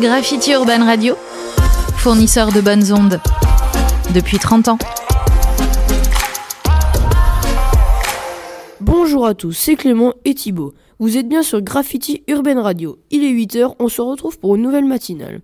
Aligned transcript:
Graffiti 0.00 0.50
Urban 0.50 0.84
Radio, 0.84 1.14
fournisseur 1.96 2.50
de 2.50 2.60
bonnes 2.60 2.92
ondes 2.92 3.20
depuis 4.12 4.40
30 4.40 4.66
ans. 4.66 4.78
Bonjour 8.80 9.24
à 9.24 9.34
tous, 9.34 9.52
c'est 9.52 9.76
Clément 9.76 10.14
et 10.24 10.34
Thibaut. 10.34 10.74
Vous 10.98 11.16
êtes 11.16 11.28
bien 11.28 11.44
sur 11.44 11.62
Graffiti 11.62 12.24
Urban 12.26 12.60
Radio. 12.60 12.98
Il 13.12 13.22
est 13.22 13.32
8h, 13.32 13.76
on 13.78 13.88
se 13.88 14.02
retrouve 14.02 14.36
pour 14.40 14.56
une 14.56 14.62
nouvelle 14.62 14.84
matinale. 14.84 15.40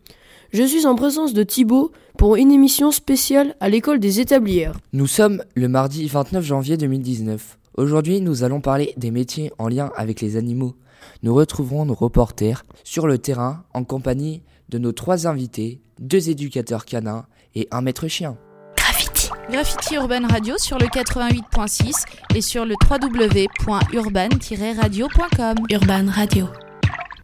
Je 0.53 0.65
suis 0.65 0.85
en 0.85 0.97
présence 0.97 1.33
de 1.33 1.45
Thibaut 1.45 1.93
pour 2.21 2.37
une 2.37 2.53
émission 2.53 2.91
spéciale 2.91 3.57
à 3.61 3.71
l'école 3.71 3.99
des 3.99 4.21
établières. 4.21 4.75
Nous 4.93 5.07
sommes 5.07 5.43
le 5.55 5.69
mardi 5.69 6.07
29 6.07 6.45
janvier 6.45 6.77
2019. 6.77 7.57
Aujourd'hui, 7.79 8.21
nous 8.21 8.45
allons 8.45 8.61
parler 8.61 8.93
des 8.99 9.11
métiers 9.11 9.51
en 9.57 9.69
lien 9.69 9.91
avec 9.97 10.21
les 10.21 10.37
animaux. 10.37 10.77
Nous 11.23 11.35
retrouverons 11.35 11.87
nos 11.87 11.95
reporters 11.95 12.67
sur 12.85 13.07
le 13.07 13.17
terrain 13.17 13.65
en 13.73 13.85
compagnie 13.85 14.43
de 14.69 14.77
nos 14.77 14.93
trois 14.93 15.27
invités, 15.27 15.81
deux 15.99 16.29
éducateurs 16.29 16.85
canins 16.85 17.25
et 17.55 17.69
un 17.71 17.81
maître 17.81 18.07
chien. 18.07 18.37
Graffiti. 18.77 19.31
Graffiti 19.51 19.95
Urban 19.95 20.29
Radio 20.29 20.59
sur 20.59 20.77
le 20.77 20.89
88.6 20.89 22.05
et 22.35 22.43
sur 22.43 22.67
le 22.67 22.75
www.urban-radio.com. 22.91 25.55
Urban 25.71 26.05
Radio. 26.11 26.49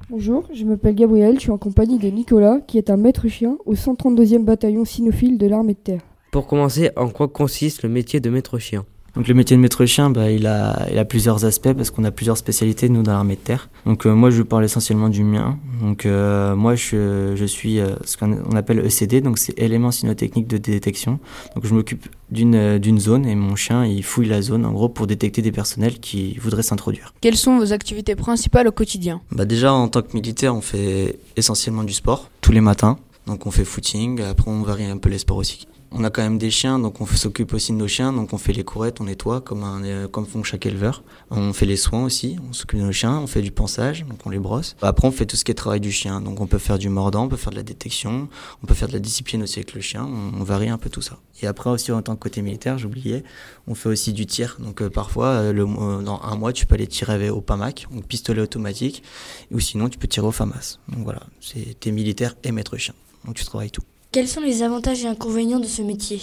Bonjour, 0.09 0.45
je 0.52 0.65
m'appelle 0.65 0.95
Gabriel, 0.95 1.34
je 1.34 1.41
suis 1.41 1.51
en 1.51 1.59
compagnie 1.59 1.98
de 1.98 2.06
Nicolas, 2.06 2.60
qui 2.65 2.78
est 2.78 2.91
un 2.91 2.96
maître 2.96 3.27
chien 3.27 3.59
au 3.66 3.74
132e 3.74 4.45
bataillon 4.45 4.84
cynophile 4.84 5.37
de 5.37 5.48
l'armée 5.48 5.74
de 5.74 5.79
terre. 5.79 6.01
Pour 6.30 6.46
commencer, 6.46 6.91
en 6.95 7.09
quoi 7.09 7.27
consiste 7.27 7.82
le 7.82 7.88
métier 7.88 8.20
de 8.20 8.30
maître 8.30 8.60
chien? 8.60 8.87
Donc 9.16 9.29
le 9.29 9.34
métier 9.34 9.56
de 9.56 9.62
maître 9.62 9.87
chien, 9.87 10.11
bah, 10.11 10.30
il, 10.30 10.47
a, 10.47 10.87
il 10.93 10.98
a 10.98 11.05
plusieurs 11.06 11.47
aspects 11.47 11.73
parce 11.73 11.91
qu'on 11.91 12.05
a 12.05 12.11
plusieurs 12.11 12.37
spécialités 12.37 12.91
nous 12.91 13.02
dans 13.02 13.12
l'armée 13.12 13.37
de 13.37 13.41
terre. 13.41 13.70
Donc 13.87 14.05
euh, 14.05 14.15
moi 14.15 14.29
je 14.29 14.43
parle 14.43 14.66
essentiellement 14.66 15.09
du 15.09 15.24
mien. 15.24 15.59
Donc 15.80 16.05
euh, 16.05 16.55
moi 16.55 16.74
je, 16.74 17.33
je 17.34 17.45
suis 17.47 17.80
euh, 17.80 17.97
ce 18.05 18.19
qu'on 18.19 18.55
appelle 18.55 18.80
ECD, 18.80 19.23
donc 19.23 19.38
c'est 19.38 19.59
élément 19.59 19.90
cynotechnique 19.90 20.46
de 20.46 20.59
détection. 20.59 21.18
Donc 21.55 21.66
je 21.66 21.74
m'occupe 21.74 22.07
d'une 22.30 22.79
d'une 22.79 22.99
zone 23.01 23.24
et 23.24 23.35
mon 23.35 23.57
chien 23.57 23.87
il 23.87 24.02
fouille 24.02 24.27
la 24.27 24.43
zone 24.43 24.66
en 24.66 24.73
gros 24.73 24.90
pour 24.90 25.07
détecter 25.07 25.40
des 25.40 25.52
personnels 25.52 25.99
qui 25.99 26.37
voudraient 26.38 26.62
s'introduire. 26.62 27.15
Quelles 27.23 27.37
sont 27.37 27.57
vos 27.59 27.73
activités 27.73 28.16
principales 28.16 28.68
au 28.68 28.73
quotidien? 28.73 29.23
Bah 29.33 29.46
déjà 29.46 29.73
en 29.73 29.88
tant 29.88 30.02
que 30.02 30.15
militaire 30.15 30.55
on 30.55 30.60
fait 30.60 31.18
essentiellement 31.37 31.85
du 31.85 31.95
sport 31.95 32.30
tous 32.43 32.52
les 32.52 32.60
matins. 32.60 32.99
Donc 33.27 33.46
on 33.46 33.51
fait 33.51 33.65
footing, 33.65 34.21
après 34.21 34.51
on 34.51 34.62
varie 34.62 34.85
un 34.85 34.99
peu 34.99 35.09
les 35.09 35.18
sports 35.18 35.38
aussi 35.38 35.66
on 35.99 36.05
a 36.05 36.11
quand 36.11 36.23
même 36.23 36.37
des 36.37 36.51
chiens, 36.51 36.79
donc 36.79 37.01
on 37.01 37.07
s'occupe 37.07 37.55
aussi 37.55 37.73
de 37.73 37.79
nos 37.79 37.89
chiens, 37.89 38.13
donc 38.13 38.35
on 38.35 38.39
fait 38.39 38.52
les 38.52 38.65
courettes, 38.65 39.01
on 39.01 39.05
nettoie 39.05 39.41
comme, 39.41 39.65
un, 39.65 39.83
euh, 39.85 40.09
comme 40.09 40.27
font 40.27 40.43
chaque 40.43 40.66
éleveur. 40.66 41.02
On 41.30 41.55
fait 41.55 41.65
les 41.65 41.77
soins 41.77 42.05
aussi, 42.05 42.37
on 42.49 42.52
s'occupe 42.52 42.80
de 42.80 42.85
nos 42.85 42.93
chiens, 42.93 43.19
on 43.19 43.27
fait 43.27 43.41
du 43.41 43.51
pansage, 43.51 44.05
donc 44.05 44.19
on 44.27 44.30
les 44.30 44.39
brosse. 44.39 44.77
Après 44.83 45.09
on 45.09 45.11
fait 45.11 45.24
tout 45.24 45.37
ce 45.37 45.45
qui 45.45 45.52
est 45.52 45.55
travail 45.55 45.80
du 45.80 45.91
chien, 45.91 46.21
donc 46.21 46.41
on 46.41 46.47
peut 46.47 46.59
faire 46.59 46.79
du 46.79 46.91
mordant, 46.91 47.24
on 47.24 47.29
peut 47.29 47.37
faire 47.37 47.51
de 47.51 47.57
la 47.57 47.63
détection, 47.63 48.29
on 48.63 48.67
peut 48.67 48.74
faire 48.74 48.89
de 48.89 48.93
la 48.93 48.99
discipline 48.99 49.43
aussi 49.43 49.59
avec 49.59 49.73
le 49.73 49.80
chien, 49.80 50.05
on, 50.05 50.45
varie 50.45 50.69
un 50.69 50.79
peu 50.79 50.91
tout 50.91 51.02
ça. 51.02 51.19
Et 51.41 51.47
après 51.47 51.71
aussi 51.71 51.91
en 51.93 52.02
tant 52.02 52.15
que 52.15 52.21
côté 52.21 52.43
militaire, 52.43 52.77
j'oubliais, 52.77 53.24
on 53.67 53.74
fait 53.74 53.89
aussi 53.89 54.13
du 54.13 54.27
tir, 54.27 54.59
donc 54.61 54.83
euh, 54.83 54.91
parfois 54.91 55.29
euh, 55.29 55.52
le, 55.55 55.65
dans 55.65 56.21
un 56.23 56.37
mois 56.37 56.52
tu 56.52 56.67
peux 56.67 56.74
aller 56.74 56.87
tirer 56.87 57.30
au 57.30 57.41
PAMAC, 57.41 57.87
donc 57.91 58.05
pistolet 58.05 58.43
automatique, 58.43 59.02
ou 59.51 59.61
sinon 59.61 59.89
tu 59.89 59.97
peux 59.97 60.09
tirer 60.09 60.27
au 60.27 60.33
FAMAS. 60.33 60.79
Donc 60.89 61.05
voilà, 61.05 61.23
c'est 61.41 61.80
t'es 61.80 61.91
militaire 61.91 62.35
et 62.45 62.52
maître 62.52 62.77
chien, 62.77 62.95
donc 63.24 63.35
tu 63.35 63.45
travailles 63.45 63.71
tout. 63.71 63.83
Quels 64.12 64.28
sont 64.28 64.41
les 64.41 64.62
avantages 64.62 65.04
et 65.04 65.09
inconvénients 65.09 65.60
de 65.60 65.66
ce 65.66 65.82
métier? 65.82 66.21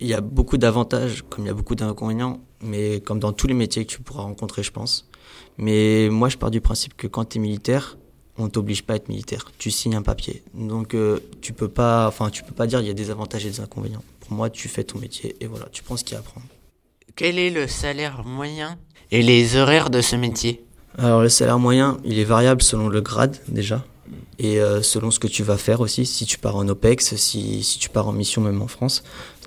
Il 0.00 0.06
y 0.06 0.14
a 0.14 0.20
beaucoup 0.20 0.58
d'avantages 0.58 1.22
comme 1.28 1.44
il 1.44 1.48
y 1.48 1.50
a 1.50 1.54
beaucoup 1.54 1.74
d'inconvénients, 1.74 2.40
mais 2.60 3.00
comme 3.00 3.18
dans 3.18 3.32
tous 3.32 3.46
les 3.46 3.54
métiers 3.54 3.84
que 3.86 3.90
tu 3.90 4.00
pourras 4.00 4.22
rencontrer, 4.22 4.62
je 4.62 4.72
pense. 4.72 5.08
Mais 5.58 6.08
moi, 6.10 6.28
je 6.28 6.36
pars 6.36 6.50
du 6.50 6.60
principe 6.60 6.96
que 6.96 7.06
quand 7.06 7.24
tu 7.24 7.38
es 7.38 7.40
militaire, 7.40 7.96
on 8.38 8.48
t'oblige 8.48 8.82
pas 8.82 8.94
à 8.94 8.96
être 8.96 9.08
militaire. 9.08 9.50
Tu 9.58 9.70
signes 9.70 9.94
un 9.94 10.02
papier. 10.02 10.42
Donc 10.54 10.94
euh, 10.94 11.20
tu 11.40 11.52
peux 11.52 11.68
pas, 11.68 12.06
enfin 12.08 12.30
tu 12.30 12.42
peux 12.42 12.54
pas 12.54 12.66
dire 12.66 12.80
il 12.80 12.86
y 12.86 12.90
a 12.90 12.94
des 12.94 13.10
avantages 13.10 13.46
et 13.46 13.50
des 13.50 13.60
inconvénients. 13.60 14.02
Pour 14.20 14.32
moi, 14.32 14.50
tu 14.50 14.68
fais 14.68 14.84
ton 14.84 14.98
métier 14.98 15.36
et 15.40 15.46
voilà, 15.46 15.66
tu 15.72 15.82
prends 15.82 15.96
ce 15.96 16.04
qu'il 16.04 16.14
y 16.14 16.16
a 16.16 16.18
à 16.18 16.22
apprendre. 16.22 16.46
Quel 17.14 17.38
est 17.38 17.50
le 17.50 17.66
salaire 17.68 18.24
moyen 18.24 18.78
et 19.10 19.22
les 19.22 19.56
horaires 19.56 19.90
de 19.90 20.00
ce 20.00 20.16
métier? 20.16 20.64
Alors 20.98 21.22
le 21.22 21.28
salaire 21.28 21.58
moyen, 21.58 21.98
il 22.04 22.18
est 22.18 22.24
variable 22.24 22.62
selon 22.62 22.88
le 22.88 23.00
grade 23.00 23.38
déjà 23.48 23.84
et 24.38 24.60
euh, 24.60 24.82
selon 24.82 25.10
ce 25.10 25.18
que 25.18 25.26
tu 25.26 25.42
vas 25.42 25.56
faire 25.56 25.80
aussi, 25.80 26.06
si 26.06 26.26
tu 26.26 26.38
pars 26.38 26.56
en 26.56 26.68
OPEX, 26.68 27.16
si, 27.16 27.62
si 27.62 27.78
tu 27.78 27.88
pars 27.88 28.08
en 28.08 28.12
mission 28.12 28.42
même 28.42 28.62
en 28.62 28.68
France, 28.68 29.02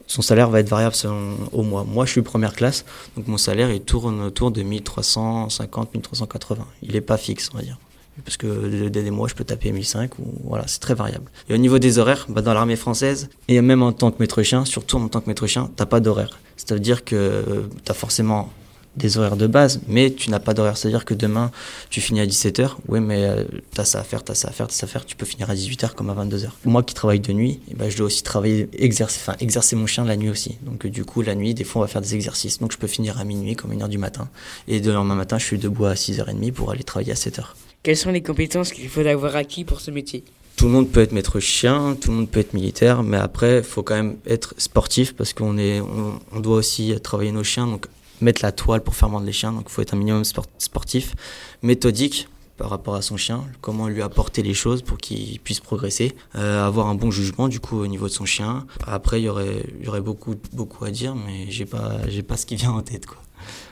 son 0.07 0.21
salaire 0.21 0.49
va 0.49 0.59
être 0.59 0.69
variable 0.69 0.95
selon 0.95 1.35
au 1.51 1.63
mois. 1.63 1.83
Moi, 1.83 2.05
je 2.05 2.11
suis 2.11 2.21
première 2.21 2.53
classe, 2.53 2.85
donc 3.17 3.27
mon 3.27 3.37
salaire 3.37 3.71
il 3.71 3.81
tourne 3.81 4.21
autour 4.21 4.51
de 4.51 4.61
1350, 4.61 5.93
1380. 5.93 6.65
Il 6.83 6.93
n'est 6.93 7.01
pas 7.01 7.17
fixe, 7.17 7.49
on 7.53 7.57
va 7.57 7.63
dire. 7.63 7.77
Parce 8.23 8.37
que 8.37 8.87
des 8.87 9.11
mois, 9.11 9.27
je 9.27 9.35
peux 9.35 9.43
taper 9.43 9.73
1005 9.73 10.19
ou 10.19 10.23
voilà, 10.45 10.67
c'est 10.67 10.79
très 10.79 10.93
variable. 10.93 11.29
Et 11.49 11.53
au 11.53 11.57
niveau 11.57 11.79
des 11.79 11.99
horaires, 11.99 12.25
bah, 12.29 12.41
dans 12.41 12.53
l'armée 12.53 12.77
française, 12.77 13.29
et 13.49 13.59
même 13.59 13.83
en 13.83 13.91
tant 13.91 14.09
que 14.09 14.17
maître 14.19 14.41
chien, 14.41 14.63
surtout 14.63 14.97
en 14.97 15.09
tant 15.09 15.19
que 15.19 15.27
maître 15.27 15.47
chien, 15.47 15.69
t'as 15.75 15.85
pas 15.85 15.99
d'horaire. 15.99 16.39
C'est-à-dire 16.55 17.03
que 17.03 17.67
tu 17.83 17.91
as 17.91 17.93
forcément 17.93 18.49
des 18.97 19.17
horaires 19.17 19.37
de 19.37 19.47
base, 19.47 19.81
mais 19.87 20.11
tu 20.11 20.29
n'as 20.29 20.39
pas 20.39 20.53
d'horaire. 20.53 20.77
C'est-à-dire 20.77 21.05
que 21.05 21.13
demain, 21.13 21.51
tu 21.89 22.01
finis 22.01 22.21
à 22.21 22.25
17h, 22.25 22.71
ouais, 22.87 22.99
mais 22.99 23.25
euh, 23.25 23.43
tu 23.73 23.81
as 23.81 23.85
ça 23.85 23.99
à 23.99 24.03
faire, 24.03 24.23
tu 24.23 24.31
as 24.31 24.35
ça 24.35 24.49
à 24.49 24.51
faire, 24.51 24.67
tu 24.67 24.73
as 24.73 24.77
ça 24.77 24.85
à 24.85 24.89
faire, 24.89 25.05
tu 25.05 25.15
peux 25.15 25.25
finir 25.25 25.49
à 25.49 25.55
18h 25.55 25.93
comme 25.93 26.09
à 26.09 26.13
22h. 26.13 26.49
Moi 26.65 26.83
qui 26.83 26.93
travaille 26.93 27.19
de 27.19 27.33
nuit, 27.33 27.59
eh 27.69 27.75
ben, 27.75 27.89
je 27.89 27.97
dois 27.97 28.07
aussi 28.07 28.23
travailler, 28.23 28.69
exercer, 28.73 29.19
enfin, 29.21 29.35
exercer 29.39 29.75
mon 29.75 29.87
chien 29.87 30.05
la 30.05 30.15
nuit 30.15 30.29
aussi. 30.29 30.57
Donc, 30.61 30.85
euh, 30.85 30.89
du 30.89 31.05
coup, 31.05 31.21
la 31.21 31.35
nuit, 31.35 31.53
des 31.53 31.63
fois, 31.63 31.81
on 31.81 31.85
va 31.85 31.89
faire 31.89 32.01
des 32.01 32.15
exercices. 32.15 32.59
Donc, 32.59 32.71
je 32.71 32.77
peux 32.77 32.87
finir 32.87 33.19
à 33.19 33.23
minuit, 33.23 33.55
comme 33.55 33.71
1h 33.73 33.89
du 33.89 33.97
matin. 33.97 34.29
Et 34.67 34.79
de 34.79 34.91
lendemain 34.91 35.15
matin, 35.15 35.37
je 35.37 35.45
suis 35.45 35.57
debout 35.57 35.85
à 35.85 35.93
6h30 35.93 36.51
pour 36.51 36.71
aller 36.71 36.83
travailler 36.83 37.11
à 37.11 37.15
7h. 37.15 37.43
Quelles 37.83 37.97
sont 37.97 38.11
les 38.11 38.23
compétences 38.23 38.71
qu'il 38.71 38.89
faut 38.89 39.05
avoir 39.05 39.35
acquis 39.35 39.63
pour 39.63 39.79
ce 39.79 39.91
métier? 39.91 40.23
Tout 40.55 40.65
le 40.65 40.71
monde 40.71 40.89
peut 40.89 41.01
être 41.01 41.11
maître 41.11 41.39
chien, 41.39 41.97
tout 41.99 42.11
le 42.11 42.17
monde 42.17 42.29
peut 42.29 42.39
être 42.39 42.53
militaire, 42.53 43.03
mais 43.03 43.17
après, 43.17 43.57
il 43.57 43.63
faut 43.63 43.83
quand 43.83 43.95
même 43.95 44.15
être 44.25 44.55
sportif 44.57 45.13
parce 45.13 45.33
qu'on 45.33 45.57
est, 45.57 45.81
on, 45.81 46.19
on, 46.31 46.39
doit 46.39 46.55
aussi 46.55 46.95
travailler 47.03 47.31
nos 47.33 47.43
chiens. 47.43 47.67
Donc, 47.67 47.87
mettre 48.21 48.43
la 48.43 48.51
toile 48.51 48.81
pour 48.81 48.95
faire 48.95 49.09
mordre 49.09 49.25
les 49.25 49.33
chiens. 49.33 49.51
Donc 49.51 49.65
il 49.67 49.71
faut 49.71 49.81
être 49.81 49.93
un 49.93 49.97
minimum 49.97 50.23
sportif, 50.23 51.15
méthodique 51.61 52.27
par 52.57 52.69
rapport 52.69 52.95
à 52.95 53.01
son 53.01 53.17
chien, 53.17 53.43
comment 53.59 53.87
lui 53.89 54.01
apporter 54.01 54.41
les 54.41 54.53
choses 54.53 54.81
pour 54.81 54.97
qu'il 54.97 55.39
puisse 55.41 55.59
progresser, 55.59 56.13
euh, 56.35 56.65
avoir 56.65 56.87
un 56.87 56.95
bon 56.95 57.11
jugement 57.11 57.49
du 57.49 57.59
coup 57.59 57.77
au 57.77 57.87
niveau 57.87 58.07
de 58.07 58.13
son 58.13 58.25
chien. 58.25 58.65
Après 58.87 59.21
il 59.21 59.25
y 59.25 59.29
aurait, 59.29 59.65
y 59.81 59.87
aurait 59.87 60.01
beaucoup, 60.01 60.35
beaucoup 60.53 60.85
à 60.85 60.91
dire, 60.91 61.15
mais 61.15 61.47
j'ai 61.49 61.65
pas, 61.65 62.07
j'ai 62.07 62.23
pas 62.23 62.37
ce 62.37 62.45
qui 62.45 62.55
vient 62.55 62.71
en 62.71 62.81
tête 62.81 63.05
quoi. 63.05 63.17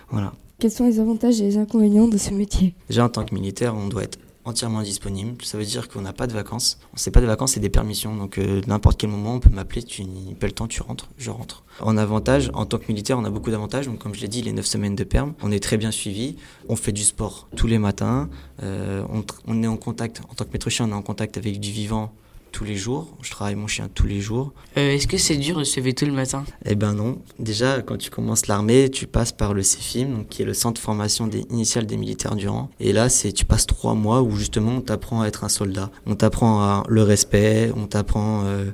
Voilà. 0.09 0.33
Quels 0.59 0.71
sont 0.71 0.85
les 0.85 0.99
avantages 0.99 1.39
et 1.41 1.43
les 1.43 1.57
inconvénients 1.57 2.07
de 2.07 2.17
ce 2.17 2.31
métier? 2.31 2.75
Déjà 2.89 3.05
en 3.05 3.09
tant 3.09 3.25
que 3.25 3.33
militaire, 3.33 3.73
on 3.75 3.87
doit 3.87 4.03
être 4.03 4.19
entièrement 4.45 4.81
disponible. 4.81 5.43
Ça 5.43 5.57
veut 5.57 5.65
dire 5.65 5.89
qu'on 5.89 6.01
n'a 6.01 6.13
pas 6.13 6.27
de 6.27 6.33
vacances. 6.33 6.79
On 6.93 6.97
sait 6.97 7.11
pas 7.11 7.21
de 7.21 7.25
vacances, 7.25 7.53
c'est 7.53 7.59
des 7.59 7.69
permissions. 7.69 8.15
Donc 8.15 8.37
euh, 8.37 8.61
n'importe 8.67 8.99
quel 8.99 9.09
moment, 9.09 9.35
on 9.35 9.39
peut 9.39 9.49
m'appeler, 9.49 9.83
tu 9.83 10.03
n'y 10.03 10.33
pas 10.35 10.47
le 10.47 10.53
temps, 10.53 10.67
tu 10.67 10.81
rentres, 10.81 11.09
je 11.17 11.29
rentre. 11.29 11.63
En 11.79 11.97
avantage, 11.97 12.51
en 12.53 12.65
tant 12.65 12.77
que 12.77 12.87
militaire, 12.87 13.17
on 13.17 13.25
a 13.25 13.29
beaucoup 13.29 13.51
d'avantages. 13.51 13.87
Donc 13.87 13.99
comme 13.99 14.13
je 14.13 14.21
l'ai 14.21 14.27
dit, 14.27 14.41
les 14.41 14.53
9 14.53 14.65
semaines 14.65 14.95
de 14.95 15.03
perme, 15.03 15.33
on 15.41 15.51
est 15.51 15.61
très 15.61 15.77
bien 15.77 15.91
suivi. 15.91 16.37
On 16.69 16.75
fait 16.75 16.91
du 16.91 17.03
sport 17.03 17.47
tous 17.55 17.67
les 17.67 17.79
matins. 17.79 18.29
Euh, 18.61 19.03
on, 19.09 19.23
on, 19.47 19.63
est 19.63 19.67
en 19.67 19.77
contact, 19.77 20.21
en 20.29 20.33
tant 20.33 20.45
que 20.45 20.51
maître 20.51 20.69
chien, 20.69 20.85
on 20.87 20.91
est 20.91 20.93
en 20.93 21.01
contact 21.01 21.37
avec 21.37 21.59
du 21.59 21.71
vivant 21.71 22.13
tous 22.53 22.63
les 22.63 22.77
jours. 22.77 23.17
Je 23.21 23.31
travaille 23.31 23.55
mon 23.55 23.67
chien 23.67 23.89
tous 23.93 24.07
les 24.07 24.21
jours. 24.21 24.53
Euh, 24.77 24.91
Est-ce 24.93 25.07
que 25.07 25.17
c'est 25.17 25.35
dur 25.35 25.59
de 25.59 25.65
se 25.65 25.79
lever 25.79 25.93
tout 25.93 26.05
le 26.05 26.13
matin? 26.13 26.45
Eh 26.65 26.75
ben 26.75 26.93
non. 26.93 27.19
Déjà, 27.39 27.81
quand 27.81 27.97
tu 27.97 28.09
commences 28.09 28.47
l'armée, 28.47 28.89
tu 28.89 29.07
passes 29.07 29.33
par 29.33 29.53
le 29.53 29.63
CEFIM, 29.63 30.05
donc 30.05 30.29
qui 30.29 30.43
est 30.43 30.45
le 30.45 30.53
centre 30.53 30.75
de 30.75 30.85
formation 30.85 31.27
des, 31.27 31.41
initiale 31.49 31.85
des 31.85 31.97
militaires 31.97 32.35
du 32.35 32.47
rang. 32.47 32.69
Et 32.79 32.93
là, 32.93 33.09
c'est 33.09 33.33
tu 33.33 33.43
passes 33.43 33.65
trois 33.65 33.95
mois 33.95 34.21
où 34.21 34.37
justement 34.37 34.73
on 34.77 34.81
t'apprend 34.81 35.21
à 35.21 35.27
être 35.27 35.43
un 35.43 35.49
soldat. 35.49 35.89
On 36.05 36.15
t'apprend 36.15 36.83
le 36.87 37.01
respect, 37.01 37.71
on 37.75 37.87
t'apprend 37.87 38.43
euh, 38.45 38.65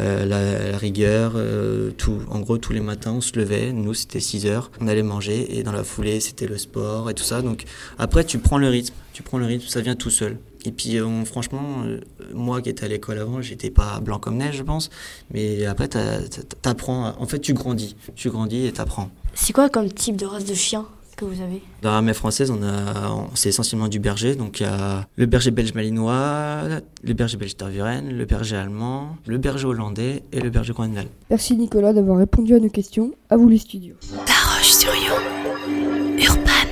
euh, 0.00 0.24
la, 0.24 0.70
la, 0.72 0.78
rigueur, 0.78 1.32
euh, 1.36 1.90
tout. 1.90 2.22
En 2.30 2.40
gros, 2.40 2.56
tous 2.56 2.72
les 2.72 2.80
matins, 2.80 3.12
on 3.12 3.20
se 3.20 3.38
levait. 3.38 3.72
Nous, 3.72 3.94
c'était 3.94 4.20
6 4.20 4.46
heures. 4.46 4.70
On 4.80 4.88
allait 4.88 5.02
manger 5.02 5.58
et 5.58 5.62
dans 5.62 5.72
la 5.72 5.84
foulée, 5.84 6.20
c'était 6.20 6.46
le 6.46 6.56
sport 6.56 7.10
et 7.10 7.14
tout 7.14 7.24
ça. 7.24 7.42
Donc 7.42 7.64
après, 7.98 8.24
tu 8.24 8.38
prends 8.38 8.58
le 8.58 8.68
rythme. 8.68 8.94
Tu 9.12 9.22
prends 9.22 9.38
le 9.38 9.46
rythme, 9.46 9.66
ça 9.68 9.82
vient 9.82 9.94
tout 9.94 10.10
seul. 10.10 10.38
Et 10.66 10.72
puis, 10.72 10.98
euh, 10.98 11.24
franchement, 11.24 11.62
euh, 11.84 12.00
moi 12.34 12.60
qui 12.60 12.68
étais 12.68 12.84
à 12.84 12.88
l'école 12.88 13.18
avant, 13.18 13.40
j'étais 13.40 13.70
pas 13.70 14.00
blanc 14.00 14.18
comme 14.18 14.36
neige, 14.36 14.56
je 14.56 14.64
pense. 14.64 14.90
Mais 15.32 15.64
après, 15.64 15.88
t'apprends. 15.88 17.14
En 17.18 17.26
fait, 17.26 17.38
tu 17.38 17.54
grandis. 17.54 17.94
Tu 18.16 18.30
grandis 18.30 18.66
et 18.66 18.72
t'apprends. 18.72 19.10
C'est 19.34 19.52
quoi 19.52 19.68
comme 19.68 19.88
type 19.92 20.16
de 20.16 20.26
race 20.26 20.44
de 20.44 20.54
chien 20.54 20.84
que 21.16 21.24
vous 21.24 21.40
avez? 21.40 21.62
Dans 21.82 21.92
l'armée 21.92 22.14
française, 22.14 22.50
on 22.50 22.62
a, 22.64 23.28
c'est 23.34 23.50
essentiellement 23.50 23.86
du 23.86 24.00
berger. 24.00 24.34
Donc, 24.34 24.58
il 24.58 24.64
y 24.64 24.66
a 24.66 25.06
le 25.14 25.26
berger 25.26 25.52
belge 25.52 25.72
malinois, 25.72 26.62
le 27.04 27.12
berger 27.14 27.36
belge 27.36 27.56
tervuren, 27.56 28.10
le 28.10 28.24
berger 28.24 28.56
allemand, 28.56 29.16
le 29.26 29.38
berger 29.38 29.66
hollandais 29.66 30.24
et 30.32 30.40
le 30.40 30.50
berger 30.50 30.72
groenland. 30.72 31.06
Merci 31.30 31.54
Nicolas 31.56 31.92
d'avoir 31.92 32.18
répondu 32.18 32.56
à 32.56 32.58
nos 32.58 32.70
questions. 32.70 33.12
À 33.30 33.36
vous 33.36 33.48
les 33.48 33.58
studios. 33.58 33.94
Taroche 34.26 34.72
sur. 34.72 34.90
Urban. 36.18 36.65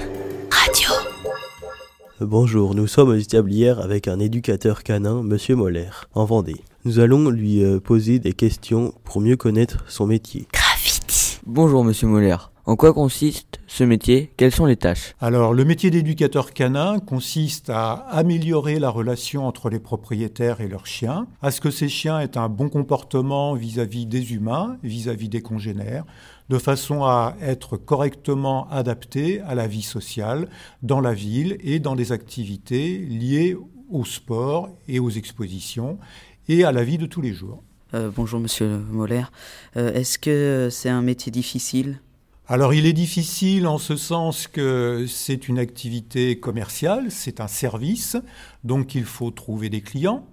Bonjour, 2.20 2.76
nous 2.76 2.86
sommes 2.86 3.08
aux 3.08 3.16
établières 3.16 3.80
avec 3.80 4.06
un 4.06 4.20
éducateur 4.20 4.84
canin, 4.84 5.24
Monsieur 5.24 5.56
Moller, 5.56 5.90
en 6.14 6.24
Vendée. 6.24 6.60
Nous 6.84 7.00
allons 7.00 7.28
lui 7.28 7.64
euh, 7.64 7.80
poser 7.80 8.20
des 8.20 8.32
questions 8.32 8.94
pour 9.02 9.20
mieux 9.20 9.36
connaître 9.36 9.84
son 9.88 10.06
métier. 10.06 10.46
Graffiti. 10.52 11.40
Bonjour 11.44 11.82
Monsieur 11.82 12.06
Moller. 12.06 12.36
En 12.66 12.76
quoi 12.76 12.94
consiste 12.94 13.60
ce 13.66 13.84
métier? 13.84 14.32
Quelles 14.38 14.54
sont 14.54 14.64
les 14.64 14.76
tâches? 14.76 15.14
Alors, 15.20 15.52
le 15.52 15.66
métier 15.66 15.90
d'éducateur 15.90 16.54
canin 16.54 16.98
consiste 16.98 17.68
à 17.68 17.92
améliorer 17.92 18.78
la 18.78 18.88
relation 18.88 19.46
entre 19.46 19.68
les 19.68 19.78
propriétaires 19.78 20.62
et 20.62 20.68
leurs 20.68 20.86
chiens, 20.86 21.26
à 21.42 21.50
ce 21.50 21.60
que 21.60 21.70
ces 21.70 21.90
chiens 21.90 22.20
aient 22.20 22.38
un 22.38 22.48
bon 22.48 22.70
comportement 22.70 23.52
vis-à-vis 23.52 24.06
des 24.06 24.32
humains, 24.32 24.78
vis-à-vis 24.82 25.28
des 25.28 25.42
congénères, 25.42 26.06
de 26.48 26.56
façon 26.56 27.04
à 27.04 27.36
être 27.42 27.76
correctement 27.76 28.66
adaptés 28.70 29.42
à 29.42 29.54
la 29.54 29.66
vie 29.66 29.82
sociale 29.82 30.48
dans 30.82 31.02
la 31.02 31.12
ville 31.12 31.58
et 31.60 31.80
dans 31.80 31.96
des 31.96 32.12
activités 32.12 32.96
liées 32.96 33.58
au 33.90 34.06
sport 34.06 34.70
et 34.88 35.00
aux 35.00 35.10
expositions 35.10 35.98
et 36.48 36.64
à 36.64 36.72
la 36.72 36.82
vie 36.82 36.96
de 36.96 37.04
tous 37.04 37.20
les 37.20 37.34
jours. 37.34 37.62
Euh, 37.92 38.10
bonjour 38.14 38.40
Monsieur 38.40 38.78
Moller. 38.90 39.24
Euh, 39.76 39.92
Est-ce 39.92 40.18
que 40.18 40.68
c'est 40.70 40.88
un 40.88 41.02
métier 41.02 41.30
difficile? 41.30 42.00
Alors 42.46 42.74
il 42.74 42.84
est 42.84 42.92
difficile 42.92 43.66
en 43.66 43.78
ce 43.78 43.96
sens 43.96 44.48
que 44.48 45.06
c'est 45.08 45.48
une 45.48 45.58
activité 45.58 46.38
commerciale, 46.38 47.10
c'est 47.10 47.40
un 47.40 47.48
service, 47.48 48.18
donc 48.64 48.94
il 48.94 49.04
faut 49.04 49.30
trouver 49.30 49.70
des 49.70 49.80
clients. 49.80 50.26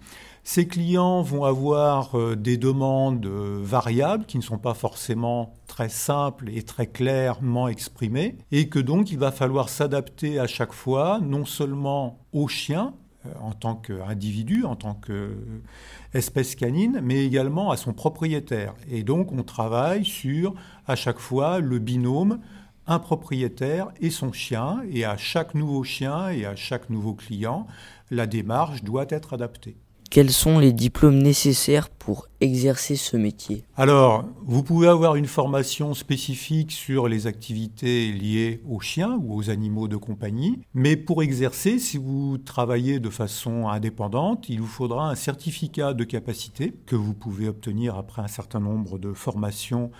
Ces 0.44 0.68
clients 0.68 1.22
vont 1.22 1.46
avoir 1.46 2.18
euh, 2.18 2.36
des 2.36 2.58
demandes 2.58 3.25
euh, 3.25 3.60
variables 3.62 4.25
qui 4.25 4.38
ne 4.38 4.44
sont 4.44 4.58
pas 4.58 4.74
forcément 4.74 5.54
très 5.68 5.88
simples 5.88 6.50
et 6.50 6.63
très 6.63 6.88
clairement 6.88 7.68
exprimées, 7.68 8.38
et 8.52 8.68
que 8.68 8.80
donc 8.80 9.12
il 9.12 9.19
va 9.19 9.31
falloir 9.31 9.69
s'adapter 9.69 10.38
à 10.38 10.48
chaque 10.48 10.74
fois, 10.74 11.19
non 11.22 11.46
seulement 11.46 12.19
aux 12.34 12.48
chiens, 12.48 12.94
en 13.39 13.51
tant 13.51 13.75
qu'individu, 13.75 14.63
en 14.65 14.75
tant 14.75 14.95
qu'espèce 14.95 16.56
canine, 16.56 17.00
mais 17.03 17.25
également 17.25 17.71
à 17.71 17.77
son 17.77 17.94
propriétaire. 17.94 18.73
Et 18.89 19.03
donc 19.03 19.31
on 19.31 19.44
travaille 19.44 20.06
sur, 20.06 20.53
à 20.88 20.95
chaque 20.95 21.19
fois, 21.19 21.59
le 21.59 21.79
binôme 21.79 22.39
un 22.88 23.00
propriétaire 23.00 23.89
et 24.00 24.09
son 24.09 24.33
chien, 24.33 24.81
et 24.89 25.06
à 25.06 25.15
chaque 25.15 25.56
nouveau 25.56 25.83
chien 25.83 26.29
et 26.29 26.45
à 26.45 26.56
chaque 26.56 26.89
nouveau 26.89 27.13
client, 27.13 27.68
la 28.09 28.25
démarche 28.25 28.83
doit 28.83 29.06
être 29.09 29.33
adaptée. 29.33 29.77
Quels 30.12 30.31
sont 30.31 30.60
les 30.60 30.74
diplômes 30.74 31.19
nécessaires 31.19 31.88
pour 31.90 32.28
exercer 32.42 32.98
ce 32.98 33.16
métier? 33.16 33.63
Alors, 33.78 34.25
vous 34.44 34.62
pouvez 34.62 34.90
avoir 34.90 35.16
une 35.16 35.25
formation 35.25 35.94
spécifique 35.94 36.74
sur 36.74 37.08
les 37.08 37.28
activités 37.28 38.12
liées 38.12 38.62
aux 38.69 38.81
chiens 38.81 39.18
ou 39.24 39.38
aux 39.38 39.50
animaux 39.50 39.88
de 39.88 39.96
compagnie, 39.96 40.60
mais 40.74 40.98
pour 40.98 41.24
exercer, 41.24 41.80
si 41.80 41.98
vous 41.98 42.38
travaillez 42.38 43.00
de 43.00 43.10
façon 43.10 43.69
indépendante, 43.69 44.50
il 44.50 44.60
vous 44.60 44.68
faudra 44.68 45.10
un 45.10 45.16
certificat 45.16 45.94
de 45.94 46.04
capacité 46.04 46.74
que 46.86 46.98
vous 46.98 47.14
pouvez 47.14 47.48
obtenir 47.48 47.96
après 47.96 48.22
un 48.22 48.28
certain 48.28 48.60
nombre 48.60 49.00
de 49.00 49.14
formations 49.14 49.92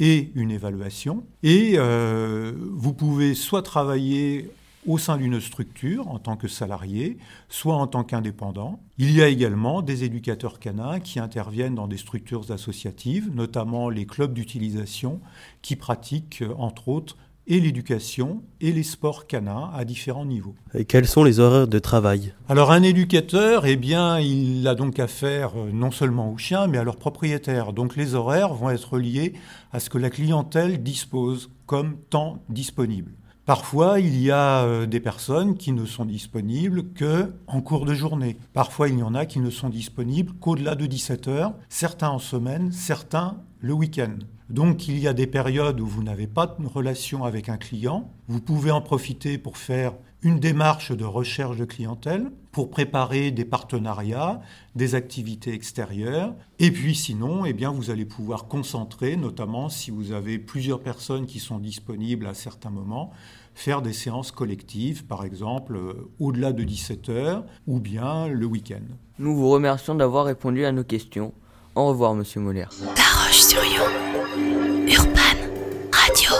et 0.00 0.32
une 0.34 0.50
évaluation. 0.50 1.22
Et 1.44 1.74
euh, 1.76 2.54
vous 2.72 2.92
pouvez 2.92 3.34
soit 3.34 3.62
travailler 3.62 4.50
au 4.90 4.98
sein 4.98 5.16
d'une 5.16 5.40
structure 5.40 6.08
en 6.08 6.18
tant 6.18 6.36
que 6.36 6.48
salarié, 6.48 7.16
soit 7.48 7.76
en 7.76 7.86
tant 7.86 8.02
qu'indépendant. 8.02 8.80
Il 8.98 9.12
y 9.12 9.22
a 9.22 9.28
également 9.28 9.82
des 9.82 10.02
éducateurs 10.02 10.58
canins 10.58 10.98
qui 10.98 11.20
interviennent 11.20 11.76
dans 11.76 11.86
des 11.86 11.96
structures 11.96 12.50
associatives, 12.50 13.30
notamment 13.32 13.88
les 13.88 14.04
clubs 14.04 14.32
d'utilisation, 14.32 15.20
qui 15.62 15.76
pratiquent 15.76 16.42
entre 16.58 16.88
autres 16.88 17.16
et 17.46 17.60
l'éducation 17.60 18.42
et 18.60 18.72
les 18.72 18.82
sports 18.82 19.28
canins 19.28 19.70
à 19.74 19.84
différents 19.84 20.24
niveaux. 20.24 20.56
Et 20.74 20.84
quels 20.84 21.06
sont 21.06 21.22
les 21.22 21.38
horaires 21.38 21.68
de 21.68 21.78
travail? 21.78 22.34
Alors 22.48 22.72
un 22.72 22.82
éducateur, 22.82 23.66
eh 23.66 23.76
bien, 23.76 24.18
il 24.18 24.66
a 24.66 24.74
donc 24.74 24.98
affaire 24.98 25.52
non 25.72 25.92
seulement 25.92 26.32
aux 26.32 26.38
chiens, 26.38 26.66
mais 26.66 26.78
à 26.78 26.84
leurs 26.84 26.96
propriétaires. 26.96 27.72
Donc 27.72 27.94
les 27.94 28.16
horaires 28.16 28.54
vont 28.54 28.70
être 28.70 28.98
liés 28.98 29.34
à 29.72 29.78
ce 29.78 29.88
que 29.88 29.98
la 29.98 30.10
clientèle 30.10 30.82
dispose 30.82 31.48
comme 31.66 31.96
temps 32.10 32.42
disponible. 32.48 33.12
Parfois, 33.50 33.98
il 33.98 34.16
y 34.22 34.30
a 34.30 34.62
euh, 34.62 34.86
des 34.86 35.00
personnes 35.00 35.56
qui 35.56 35.72
ne 35.72 35.84
sont 35.84 36.04
disponibles 36.04 36.92
que 36.92 37.32
en 37.48 37.60
cours 37.60 37.84
de 37.84 37.94
journée. 37.94 38.36
Parfois, 38.52 38.88
il 38.88 39.00
y 39.00 39.02
en 39.02 39.12
a 39.12 39.26
qui 39.26 39.40
ne 39.40 39.50
sont 39.50 39.68
disponibles 39.68 40.34
qu'au-delà 40.34 40.76
de 40.76 40.86
17 40.86 41.26
heures, 41.26 41.54
certains 41.68 42.10
en 42.10 42.20
semaine, 42.20 42.70
certains 42.70 43.38
le 43.58 43.72
week-end. 43.72 44.14
Donc, 44.50 44.86
il 44.86 45.00
y 45.00 45.08
a 45.08 45.12
des 45.14 45.26
périodes 45.26 45.80
où 45.80 45.86
vous 45.88 46.04
n'avez 46.04 46.28
pas 46.28 46.46
de 46.46 46.64
relation 46.64 47.24
avec 47.24 47.48
un 47.48 47.56
client. 47.56 48.12
Vous 48.28 48.40
pouvez 48.40 48.70
en 48.70 48.82
profiter 48.82 49.36
pour 49.36 49.56
faire 49.56 49.94
une 50.22 50.38
démarche 50.38 50.92
de 50.92 51.04
recherche 51.04 51.56
de 51.56 51.64
clientèle, 51.64 52.30
pour 52.52 52.70
préparer 52.70 53.30
des 53.30 53.44
partenariats, 53.44 54.40
des 54.74 54.94
activités 54.94 55.52
extérieures. 55.54 56.34
Et 56.58 56.70
puis 56.70 56.94
sinon, 56.94 57.44
eh 57.46 57.52
bien, 57.52 57.70
vous 57.70 57.90
allez 57.90 58.04
pouvoir 58.04 58.46
concentrer, 58.46 59.16
notamment 59.16 59.68
si 59.68 59.90
vous 59.90 60.12
avez 60.12 60.38
plusieurs 60.38 60.80
personnes 60.80 61.26
qui 61.26 61.38
sont 61.38 61.58
disponibles 61.58 62.26
à 62.26 62.34
certains 62.34 62.70
moments, 62.70 63.12
faire 63.54 63.82
des 63.82 63.92
séances 63.92 64.30
collectives, 64.32 65.04
par 65.04 65.24
exemple, 65.24 65.76
euh, 65.76 66.08
au-delà 66.18 66.52
de 66.52 66.64
17 66.64 67.08
heures, 67.08 67.44
ou 67.66 67.80
bien 67.80 68.28
le 68.28 68.46
week-end. 68.46 68.82
Nous 69.18 69.36
vous 69.36 69.50
remercions 69.50 69.94
d'avoir 69.94 70.24
répondu 70.24 70.64
à 70.64 70.72
nos 70.72 70.84
questions. 70.84 71.32
Au 71.74 71.86
revoir, 71.86 72.14
Monsieur 72.14 72.40
Moller. 72.40 72.66
La 72.82 73.24
Roche-sur-Yon, 73.24 74.88
Urban 74.88 75.52
Radio. 75.92 76.32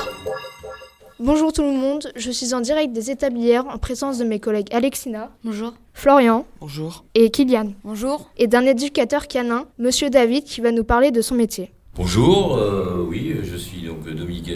Bonjour 1.19 1.53
tout 1.53 1.62
le 1.62 1.73
monde, 1.73 2.11
je 2.17 2.31
suis 2.31 2.55
en 2.55 2.62
direct 2.62 2.95
des 2.95 3.11
établières 3.11 3.67
en 3.67 3.77
présence 3.77 4.17
de 4.17 4.25
mes 4.25 4.41
collègues 4.41 4.73
Alexina. 4.73 5.31
Bonjour. 5.45 5.75
Florian. 5.93 6.47
Bonjour. 6.61 7.05
Et 7.15 7.31
Kylian. 7.31 7.75
Bonjour. 7.85 8.31
Et 8.39 8.47
d'un 8.47 8.65
éducateur 8.65 9.29
canin, 9.29 9.67
Monsieur 9.79 10.09
David, 10.09 10.45
qui 10.45 10.62
va 10.62 10.73
nous 10.73 10.85
parler 10.85 11.11
de 11.11 11.21
son 11.21 11.35
métier. 11.35 11.73
Bonjour, 11.95 12.57
euh, 12.57 13.05
oui, 13.07 13.37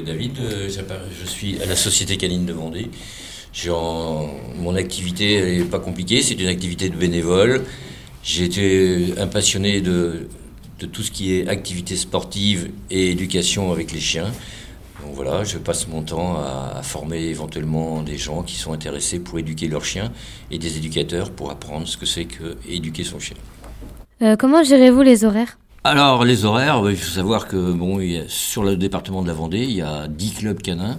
David, 0.01 0.39
euh, 0.41 0.69
je 0.69 1.27
suis 1.27 1.61
à 1.63 1.67
la 1.67 1.77
Société 1.77 2.17
Canine 2.17 2.47
de 2.47 2.53
Vendée. 2.53 2.91
En, 3.71 4.29
mon 4.57 4.75
activité 4.75 5.59
n'est 5.59 5.65
pas 5.65 5.79
compliquée, 5.79 6.23
c'est 6.23 6.35
une 6.35 6.49
activité 6.49 6.89
de 6.89 6.97
bénévole. 6.97 7.65
J'ai 8.23 8.45
été 8.45 9.15
un 9.19 9.27
passionné 9.27 9.81
de, 9.81 10.29
de 10.81 10.87
tout 10.87 11.03
ce 11.03 11.11
qui 11.11 11.35
est 11.35 11.49
activité 11.49 11.97
sportive 11.97 12.71
et 12.91 13.11
éducation 13.11 13.73
avec 13.73 13.93
les 13.93 14.01
chiens. 14.01 14.33
Donc 15.05 15.15
voilà, 15.15 15.45
je 15.45 15.59
passe 15.59 15.87
mon 15.87 16.03
temps 16.03 16.37
à, 16.37 16.83
former 16.83 17.25
éventuellement 17.25 18.03
des 18.03 18.17
gens 18.17 18.43
qui 18.43 18.57
sont 18.57 18.73
intéressés 18.73 19.21
pour 19.21 19.39
éduquer 19.39 19.69
leurs 19.69 19.85
chiens 19.85 20.11
et 20.51 20.59
des 20.59 20.79
éducateurs 20.79 21.31
pour 21.31 21.51
apprendre 21.51 21.87
ce 21.87 21.97
que 21.97 22.07
c'est 22.07 22.25
que 22.25 22.57
éduquer 22.69 23.05
son 23.05 23.19
chien. 23.19 23.37
Euh, 24.23 24.37
comment 24.37 24.63
gérez-vous 24.63 25.03
les 25.03 25.25
horaires? 25.25 25.59
Alors 25.87 26.25
les 26.25 26.47
horaires, 26.47 26.83
il 26.89 26.97
faut 26.97 27.11
savoir 27.11 27.47
que 27.47 27.73
bon, 27.73 28.01
sur 28.27 28.65
le 28.65 28.75
département 28.75 29.21
de 29.21 29.27
la 29.27 29.35
Vendée, 29.35 29.65
il 29.65 29.73
y 29.73 29.83
a 29.83 30.09
10 30.09 30.33
clubs 30.33 30.63
canins. 30.63 30.99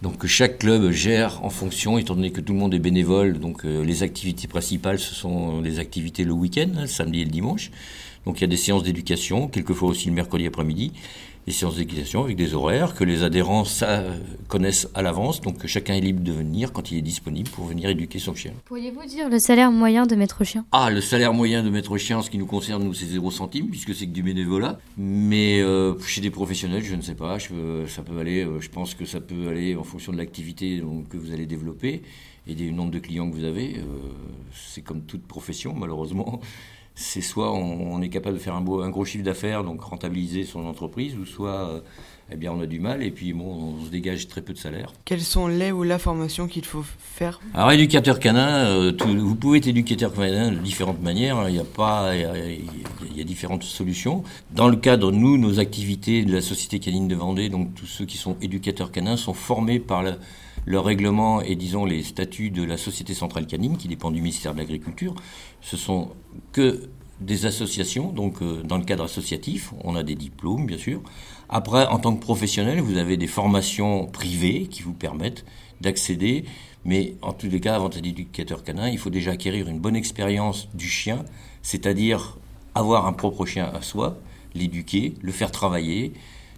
Donc 0.00 0.24
chaque 0.24 0.60
club 0.60 0.90
gère 0.90 1.44
en 1.44 1.50
fonction, 1.50 1.98
étant 1.98 2.14
donné 2.14 2.32
que 2.32 2.40
tout 2.40 2.54
le 2.54 2.58
monde 2.58 2.72
est 2.72 2.78
bénévole, 2.78 3.38
donc 3.38 3.66
euh, 3.66 3.84
les 3.84 4.02
activités 4.02 4.48
principales, 4.48 4.98
ce 4.98 5.14
sont 5.14 5.60
les 5.60 5.78
activités 5.80 6.24
le 6.24 6.32
week-end, 6.32 6.70
le 6.80 6.86
samedi 6.86 7.20
et 7.20 7.24
le 7.26 7.30
dimanche. 7.30 7.70
Donc 8.24 8.38
il 8.38 8.40
y 8.40 8.44
a 8.44 8.46
des 8.46 8.56
séances 8.56 8.82
d'éducation, 8.82 9.48
quelquefois 9.48 9.90
aussi 9.90 10.06
le 10.06 10.14
mercredi 10.14 10.46
après-midi 10.46 10.92
des 11.46 11.52
séances 11.52 11.76
d'équitation 11.76 12.24
avec 12.24 12.36
des 12.36 12.54
horaires 12.54 12.94
que 12.94 13.04
les 13.04 13.22
adhérents 13.22 13.64
connaissent 14.48 14.88
à 14.94 15.02
l'avance, 15.02 15.40
donc 15.40 15.66
chacun 15.66 15.94
est 15.94 16.00
libre 16.00 16.22
de 16.22 16.32
venir 16.32 16.72
quand 16.72 16.90
il 16.92 16.98
est 16.98 17.02
disponible 17.02 17.50
pour 17.50 17.66
venir 17.66 17.88
éduquer 17.90 18.18
son 18.18 18.34
chien. 18.34 18.52
Pourriez-vous 18.66 19.04
dire 19.06 19.28
le 19.28 19.38
salaire 19.38 19.72
moyen 19.72 20.06
de 20.06 20.14
maître 20.14 20.44
chien? 20.44 20.64
Ah, 20.72 20.90
le 20.90 21.00
salaire 21.00 21.32
moyen 21.32 21.62
de 21.62 21.70
maître 21.70 21.96
chien, 21.98 22.18
en 22.18 22.22
ce 22.22 22.30
qui 22.30 22.38
nous 22.38 22.46
concerne, 22.46 22.84
nous, 22.84 22.94
c'est 22.94 23.06
0 23.06 23.30
centime, 23.30 23.68
puisque 23.68 23.94
c'est 23.94 24.06
que 24.06 24.12
du 24.12 24.22
bénévolat. 24.22 24.78
Mais 24.96 25.60
euh, 25.60 25.98
chez 26.00 26.20
des 26.20 26.30
professionnels, 26.30 26.84
je 26.84 26.94
ne 26.94 27.02
sais 27.02 27.14
pas, 27.14 27.38
je, 27.38 27.86
ça 27.88 28.02
peut 28.02 28.18
aller, 28.18 28.44
euh, 28.44 28.60
je 28.60 28.68
pense 28.68 28.94
que 28.94 29.04
ça 29.04 29.20
peut 29.20 29.48
aller 29.48 29.74
en 29.74 29.84
fonction 29.84 30.12
de 30.12 30.18
l'activité 30.18 30.82
que 31.10 31.16
vous 31.16 31.32
allez 31.32 31.46
développer 31.46 32.02
et 32.46 32.54
du 32.54 32.72
nombre 32.72 32.90
de 32.90 32.98
clients 32.98 33.28
que 33.28 33.34
vous 33.34 33.44
avez. 33.44 33.76
Euh, 33.78 33.82
c'est 34.54 34.82
comme 34.82 35.02
toute 35.02 35.26
profession, 35.26 35.74
malheureusement 35.74 36.40
c'est 36.94 37.22
soit 37.22 37.52
on, 37.52 38.00
est 38.02 38.08
capable 38.08 38.36
de 38.36 38.42
faire 38.42 38.54
un, 38.54 38.60
beau, 38.60 38.82
un 38.82 38.90
gros 38.90 39.04
chiffre 39.04 39.24
d'affaires, 39.24 39.64
donc 39.64 39.82
rentabiliser 39.82 40.44
son 40.44 40.66
entreprise, 40.66 41.16
ou 41.16 41.24
soit 41.24 41.68
euh, 41.68 41.80
eh 42.30 42.36
bien, 42.36 42.52
on 42.52 42.60
a 42.60 42.66
du 42.66 42.80
mal 42.80 43.02
et 43.02 43.10
puis 43.10 43.32
bon, 43.32 43.76
on 43.78 43.84
se 43.84 43.90
dégage 43.90 44.28
très 44.28 44.42
peu 44.42 44.52
de 44.52 44.58
salaire. 44.58 44.92
Quelles 45.04 45.22
sont 45.22 45.48
les 45.48 45.72
ou 45.72 45.82
la 45.82 45.98
formation 45.98 46.48
qu'il 46.48 46.64
faut 46.64 46.84
faire? 46.98 47.40
Alors, 47.54 47.72
éducateur 47.72 48.20
canin, 48.20 48.66
euh, 48.66 48.92
vous 49.06 49.34
pouvez 49.34 49.58
être 49.58 49.66
éducateur 49.66 50.12
canin 50.12 50.50
de 50.52 50.58
différentes 50.58 51.02
manières. 51.02 51.48
Il 51.48 51.54
y 51.54 51.60
a 51.60 51.64
pas, 51.64 52.14
il 52.14 53.16
y 53.16 53.20
a, 53.20 53.24
différentes 53.24 53.64
solutions. 53.64 54.22
Dans 54.50 54.68
le 54.68 54.76
cadre, 54.76 55.12
nous, 55.12 55.38
nos 55.38 55.60
activités 55.60 56.24
de 56.24 56.32
la 56.32 56.40
Société 56.40 56.78
canine 56.78 57.08
de 57.08 57.14
Vendée, 57.14 57.48
donc 57.48 57.74
tous 57.74 57.86
ceux 57.86 58.04
qui 58.04 58.16
sont 58.16 58.36
éducateurs 58.42 58.92
canins 58.92 59.16
sont 59.16 59.34
formés 59.34 59.78
par 59.78 60.02
le, 60.02 60.12
le 60.64 60.78
règlement 60.78 61.40
et 61.42 61.54
disons 61.56 61.84
les 61.84 62.02
statuts 62.02 62.50
de 62.50 62.62
la 62.62 62.76
Société 62.76 63.14
centrale 63.14 63.46
canine 63.46 63.76
qui 63.76 63.88
dépend 63.88 64.10
du 64.10 64.20
ministère 64.20 64.54
de 64.54 64.58
l'Agriculture. 64.58 65.14
Ce 65.60 65.76
sont 65.76 66.10
que 66.52 66.88
des 67.20 67.46
associations, 67.46 68.12
donc 68.12 68.42
euh, 68.42 68.62
dans 68.62 68.78
le 68.78 68.84
cadre 68.84 69.04
associatif, 69.04 69.72
on 69.84 69.96
a 69.96 70.02
des 70.02 70.14
diplômes 70.14 70.66
bien 70.66 70.78
sûr. 70.78 71.00
Après, 71.48 71.86
en 71.86 71.98
tant 71.98 72.14
que 72.14 72.20
professionnel, 72.20 72.80
vous 72.80 72.96
avez 72.96 73.16
des 73.16 73.26
formations 73.26 74.06
privées 74.06 74.66
qui 74.70 74.82
vous 74.82 74.94
permettent 74.94 75.44
d'accéder, 75.80 76.44
mais 76.84 77.14
en 77.22 77.32
tous 77.32 77.48
les 77.48 77.60
cas, 77.60 77.76
avant 77.76 77.88
d'être 77.88 78.04
éducateur 78.04 78.64
canin, 78.64 78.88
il 78.88 78.98
faut 78.98 79.10
déjà 79.10 79.32
acquérir 79.32 79.68
une 79.68 79.78
bonne 79.78 79.96
expérience 79.96 80.68
du 80.74 80.88
chien, 80.88 81.24
c'est-à-dire 81.62 82.38
avoir 82.74 83.06
un 83.06 83.12
propre 83.12 83.46
chien 83.46 83.70
à 83.72 83.82
soi, 83.82 84.18
l'éduquer, 84.54 85.14
le 85.20 85.32
faire 85.32 85.50
travailler, 85.50 86.12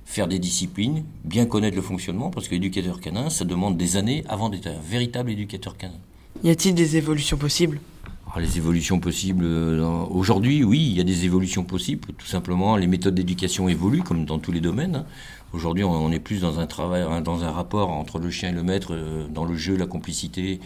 faire 0.05 0.29
des 0.29 0.39
disciplines, 0.39 1.05
bien 1.25 1.47
connaître 1.47 1.77
le 1.77 1.83
fonctionnement, 1.83 2.31
parce 2.31 2.49
que 2.49 2.55
l'éducateur 2.55 3.01
canin, 3.01 3.31
ça 3.31 3.45
demande 3.45 3.77
des 3.77 3.97
années 3.97 4.25
avant 4.29 4.49
d'être 4.49 4.67
un 4.67 4.79
véritable 4.89 5.31
éducateur 5.31 5.77
canin. 5.77 5.95
Y 6.43 6.51
a-t-il 6.51 6.75
des 6.75 6.97
évolutions 6.97 7.37
possibles? 7.37 7.81
Alors, 8.27 8.41
Les 8.41 8.59
évolutions 8.59 8.99
possibles, 9.01 9.45
euh, 9.45 9.83
aujourd'hui, 10.11 10.65
oui, 10.65 10.81
il 10.91 10.97
y 10.97 11.01
a 11.01 11.05
des 11.05 11.25
évolutions 11.25 11.63
possibles. 11.65 12.09
Tout 12.19 12.27
simplement, 12.27 12.77
les 12.77 12.87
méthodes 12.87 13.15
d'éducation 13.15 13.69
évoluent, 13.69 14.03
comme 14.03 14.25
dans 14.25 14.39
tous 14.39 14.53
les 14.53 14.61
domaines. 14.61 14.97
hein. 14.97 15.07
Aujourd'hui, 15.53 15.85
on 15.85 15.93
on 15.93 16.11
est 16.11 16.19
plus 16.19 16.41
dans 16.41 16.59
un 16.59 16.67
travail, 16.67 17.03
hein, 17.03 17.21
dans 17.21 17.45
un 17.45 17.51
rapport 17.53 17.91
entre 17.91 18.19
le 18.19 18.31
chien 18.31 18.49
et 18.51 18.53
le 18.53 18.65
maître, 18.65 18.89
euh, 18.93 19.27
dans 19.33 19.45
le 19.45 19.57
jeu, 19.57 19.77
la 19.77 19.87
complicité, 19.87 20.59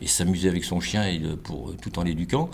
et 0.00 0.06
s'amuser 0.06 0.48
avec 0.48 0.62
son 0.64 0.78
chien 0.80 1.04
et 1.04 1.18
le- 1.18 1.36
pour, 1.36 1.74
tout 1.82 1.98
en 1.98 2.02
l'éduquant. 2.04 2.48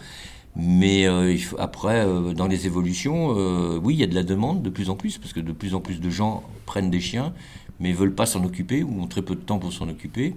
Mais 0.55 1.07
euh, 1.07 1.33
il 1.33 1.43
faut- 1.43 1.57
après, 1.59 2.05
euh, 2.05 2.35
dans 2.35 2.47
les 2.47 2.67
évolutions, 2.67 3.35
euh, 3.37 3.81
oui, 3.83 3.95
il 3.95 4.01
y 4.01 4.05
a 4.05 4.07
de 4.07 4.15
la 4.15 4.23
demande 4.23 4.63
de 4.63 4.71
plus 4.71 4.91
en 4.91 4.97
plus, 4.97 5.19
parce 5.19 5.33
que 5.33 5.41
de 5.41 5.53
plus 5.53 5.75
en 5.75 5.81
plus 5.81 6.01
de 6.01 6.11
gens 6.11 6.43
prennent 6.67 6.91
des 6.91 7.01
chiens, 7.01 7.33
mais 7.81 7.93
veulent 7.93 8.15
pas 8.15 8.27
s'en 8.27 8.45
occuper 8.45 8.83
ou 8.83 9.01
ont 9.01 9.07
très 9.07 9.23
peu 9.23 9.35
de 9.35 9.41
temps 9.41 9.59
pour 9.59 9.73
s'en 9.73 9.89
occuper. 9.89 10.35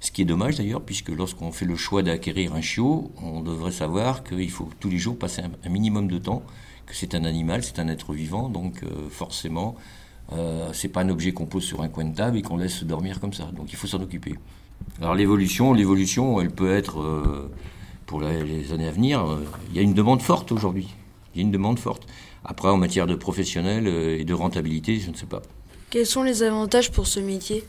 Ce 0.00 0.10
qui 0.10 0.22
est 0.22 0.26
dommage 0.26 0.56
d'ailleurs, 0.56 0.82
puisque 0.82 1.08
lorsqu'on 1.08 1.52
fait 1.52 1.64
le 1.64 1.76
choix 1.76 2.02
d'acquérir 2.02 2.54
un 2.54 2.60
chiot, 2.60 3.10
on 3.22 3.40
devrait 3.40 3.72
savoir 3.72 4.24
qu'il 4.24 4.50
faut 4.50 4.68
tous 4.78 4.90
les 4.90 4.98
jours 4.98 5.18
passer 5.18 5.42
un, 5.42 5.68
minimum 5.68 6.08
de 6.08 6.18
temps, 6.18 6.42
que 6.86 6.94
c'est 6.94 7.14
un 7.14 7.24
animal, 7.24 7.62
c'est 7.64 7.78
un 7.78 7.88
être 7.88 8.12
vivant, 8.12 8.48
donc 8.48 8.82
euh, 8.82 9.08
forcément, 9.10 9.74
euh, 10.32 10.70
c'est 10.72 10.88
pas 10.88 11.00
un 11.00 11.08
objet 11.08 11.32
qu'on 11.32 11.46
pose 11.46 11.64
sur 11.64 11.82
un 11.82 11.88
coin 11.88 12.04
de 12.04 12.14
table 12.14 12.36
et 12.36 12.42
qu'on 12.42 12.56
laisse 12.56 12.84
dormir 12.84 13.20
comme 13.20 13.32
ça. 13.32 13.44
Donc 13.56 13.72
il 13.72 13.76
faut 13.76 13.86
s'en 13.86 14.00
occuper. 14.00 14.34
Alors 15.00 15.14
l'évolution, 15.14 15.72
l'évolution, 15.72 16.40
elle 16.40 16.50
peut 16.50 16.70
être 16.70 17.00
euh, 17.00 17.50
pour 18.06 18.20
les 18.20 18.72
années 18.72 18.88
à 18.88 18.92
venir. 18.92 19.24
euh, 19.24 19.44
Il 19.70 19.76
y 19.76 19.78
a 19.78 19.82
une 19.82 19.94
demande 19.94 20.22
forte 20.22 20.52
aujourd'hui. 20.52 20.88
Il 21.34 21.38
y 21.38 21.40
a 21.40 21.42
une 21.44 21.50
demande 21.52 21.78
forte. 21.78 22.06
Après, 22.44 22.68
en 22.68 22.76
matière 22.76 23.06
de 23.06 23.14
professionnel 23.14 23.86
euh, 23.86 24.18
et 24.18 24.24
de 24.24 24.32
rentabilité, 24.34 24.98
je 24.98 25.10
ne 25.10 25.16
sais 25.16 25.26
pas. 25.26 25.42
Quels 25.90 26.06
sont 26.06 26.22
les 26.22 26.42
avantages 26.42 26.90
pour 26.92 27.06
ce 27.06 27.20
métier? 27.20 27.64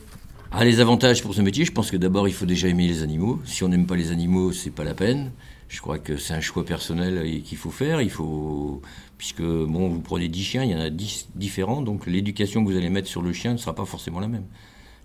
Ah, 0.52 0.64
les 0.64 0.80
avantages 0.80 1.22
pour 1.22 1.34
ce 1.34 1.42
métier, 1.42 1.66
je 1.66 1.72
pense 1.72 1.92
que 1.92 1.98
d'abord, 1.98 2.28
il 2.28 2.34
faut 2.34 2.46
déjà 2.46 2.68
aimer 2.68 2.88
les 2.88 3.04
animaux. 3.04 3.40
Si 3.46 3.64
on 3.64 3.68
n'aime 3.68 3.86
pas 3.86 3.96
les 3.96 4.12
animaux, 4.12 4.54
c'est 4.54 4.72
pas 4.72 4.84
la 4.86 4.94
peine. 4.94 5.32
Je 5.68 5.82
crois 5.82 6.00
que 6.00 6.16
c'est 6.16 6.34
un 6.34 6.40
choix 6.40 6.64
personnel 6.66 7.24
et 7.26 7.42
qu'il 7.42 7.58
faut 7.58 7.70
faire. 7.72 8.02
Il 8.02 8.10
faut, 8.10 8.82
puisque 9.18 9.42
bon, 9.42 9.90
vous 9.90 10.00
prenez 10.00 10.30
10 10.30 10.44
chiens, 10.44 10.64
il 10.64 10.72
y 10.72 10.76
en 10.76 10.80
a 10.80 10.90
10 10.90 11.30
différents, 11.36 11.82
donc 11.82 12.08
l'éducation 12.08 12.64
que 12.64 12.72
vous 12.72 12.78
allez 12.78 12.90
mettre 12.90 13.10
sur 13.10 13.22
le 13.22 13.34
chien 13.34 13.52
ne 13.52 13.58
sera 13.58 13.76
pas 13.76 13.84
forcément 13.86 14.22
la 14.22 14.30
même. 14.30 14.46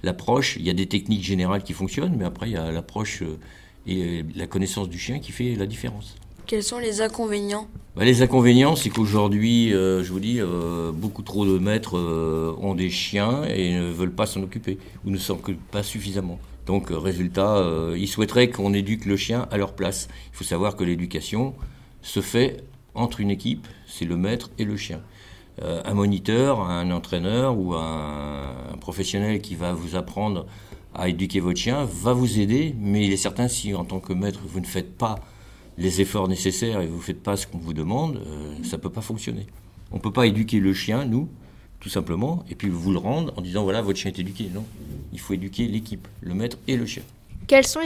L'approche, 0.04 0.56
il 0.60 0.64
y 0.66 0.70
a 0.70 0.74
des 0.74 0.86
techniques 0.86 1.24
générales 1.24 1.64
qui 1.64 1.72
fonctionnent, 1.72 2.14
mais 2.16 2.24
après, 2.24 2.48
il 2.48 2.52
y 2.52 2.56
a 2.56 2.70
l'approche 2.70 3.22
euh, 3.22 3.38
et 3.86 4.24
la 4.34 4.46
connaissance 4.46 4.88
du 4.88 4.98
chien 4.98 5.18
qui 5.18 5.32
fait 5.32 5.54
la 5.54 5.66
différence. 5.66 6.16
Quels 6.46 6.62
sont 6.62 6.78
les 6.78 7.00
inconvénients? 7.00 7.68
Bah, 7.96 8.04
les 8.04 8.20
inconvénients, 8.22 8.74
c'est 8.76 8.90
qu'aujourd'hui, 8.90 9.72
euh, 9.72 10.02
je 10.02 10.12
vous 10.12 10.20
dis, 10.20 10.40
euh, 10.40 10.92
beaucoup 10.92 11.22
trop 11.22 11.46
de 11.46 11.58
maîtres 11.58 11.96
euh, 11.96 12.54
ont 12.60 12.74
des 12.74 12.90
chiens 12.90 13.44
et 13.44 13.74
ne 13.74 13.90
veulent 13.90 14.12
pas 14.12 14.26
s'en 14.26 14.42
occuper 14.42 14.78
ou 15.04 15.10
ne 15.10 15.18
s'en 15.18 15.34
occupent 15.34 15.70
pas 15.70 15.82
suffisamment. 15.82 16.38
Donc, 16.66 16.90
euh, 16.90 16.98
résultat, 16.98 17.56
euh, 17.56 17.96
ils 17.98 18.08
souhaiteraient 18.08 18.50
qu'on 18.50 18.74
éduque 18.74 19.04
le 19.04 19.16
chien 19.16 19.46
à 19.50 19.56
leur 19.56 19.74
place. 19.74 20.08
Il 20.32 20.36
faut 20.36 20.44
savoir 20.44 20.76
que 20.76 20.84
l'éducation 20.84 21.54
se 22.02 22.20
fait 22.20 22.64
entre 22.94 23.20
une 23.20 23.30
équipe, 23.30 23.66
c'est 23.86 24.04
le 24.04 24.16
maître 24.16 24.50
et 24.58 24.64
le 24.64 24.76
chien. 24.76 25.00
Euh, 25.62 25.80
un 25.84 25.94
moniteur, 25.94 26.60
un 26.60 26.90
entraîneur 26.90 27.56
ou 27.56 27.74
un, 27.74 28.54
un 28.72 28.76
professionnel 28.78 29.40
qui 29.40 29.54
va 29.54 29.72
vous 29.72 29.96
apprendre 29.96 30.46
à 30.94 31.08
éduquer 31.08 31.40
votre 31.40 31.58
chien 31.58 31.84
va 31.84 32.12
vous 32.12 32.38
aider, 32.38 32.74
mais 32.78 33.06
il 33.06 33.12
est 33.12 33.16
certain 33.16 33.48
si 33.48 33.74
en 33.74 33.84
tant 33.84 34.00
que 34.00 34.12
maître 34.12 34.40
vous 34.46 34.60
ne 34.60 34.66
faites 34.66 34.96
pas 34.96 35.16
les 35.78 36.00
efforts 36.00 36.28
nécessaires 36.28 36.80
et 36.80 36.86
vous 36.86 36.98
ne 36.98 37.02
faites 37.02 37.22
pas 37.22 37.36
ce 37.36 37.46
qu'on 37.46 37.58
vous 37.58 37.72
demande, 37.72 38.16
euh, 38.26 38.54
ça 38.62 38.76
ne 38.76 38.82
peut 38.82 38.90
pas 38.90 39.00
fonctionner. 39.00 39.46
On 39.90 39.96
ne 39.96 40.00
peut 40.00 40.12
pas 40.12 40.26
éduquer 40.26 40.60
le 40.60 40.74
chien, 40.74 41.04
nous, 41.04 41.28
tout 41.80 41.88
simplement, 41.88 42.44
et 42.50 42.54
puis 42.54 42.68
vous 42.68 42.92
le 42.92 42.98
rendre 42.98 43.32
en 43.36 43.40
disant 43.40 43.62
voilà, 43.64 43.82
votre 43.82 43.98
chien 43.98 44.10
est 44.10 44.18
éduqué. 44.18 44.50
Non, 44.54 44.64
il 45.12 45.20
faut 45.20 45.34
éduquer 45.34 45.66
l'équipe, 45.66 46.06
le 46.20 46.34
maître 46.34 46.58
et 46.68 46.76
le 46.76 46.86
chien. 46.86 47.02
Quelles 47.46 47.66
sont 47.66 47.80